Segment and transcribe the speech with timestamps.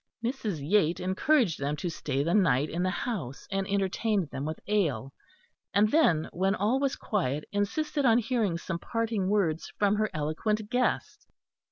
[0.25, 0.67] Mrs.
[0.67, 5.13] Yate encouraged them to stay the night in the house, and entertained them with ale;
[5.75, 10.71] and then when all was quiet, insisted on hearing some parting words from her eloquent
[10.71, 11.27] guest.